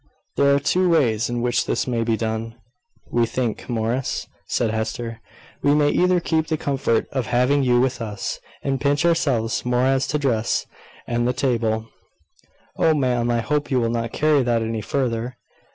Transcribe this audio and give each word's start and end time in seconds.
"There 0.35 0.55
are 0.55 0.59
two 0.59 0.89
ways 0.89 1.29
in 1.29 1.43
which 1.43 1.67
this 1.67 1.85
may 1.85 2.03
be 2.03 2.17
done, 2.17 2.55
we 3.11 3.27
think, 3.27 3.69
Morris," 3.69 4.25
said 4.47 4.71
Hester. 4.71 5.21
"We 5.61 5.75
may 5.75 5.89
either 5.91 6.19
keep 6.19 6.47
the 6.47 6.57
comfort 6.57 7.07
of 7.11 7.27
having 7.27 7.61
you 7.61 7.79
with 7.79 8.01
us, 8.01 8.39
and 8.63 8.81
pinch 8.81 9.05
ourselves 9.05 9.63
more 9.63 9.85
as 9.85 10.07
to 10.07 10.17
dress 10.17 10.65
and 11.05 11.27
the 11.27 11.33
table" 11.33 11.87
"Oh! 12.79 12.95
ma'am, 12.95 13.29
I 13.29 13.41
hope 13.41 13.69
you 13.69 13.79
will 13.79 13.91
not 13.91 14.11
carry 14.11 14.41
that 14.41 14.63
any 14.63 14.81
further." 14.81 15.37